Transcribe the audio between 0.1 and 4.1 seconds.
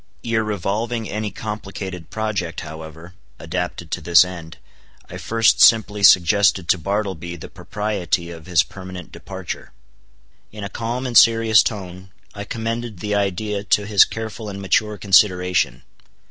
Ere revolving any complicated project, however, adapted to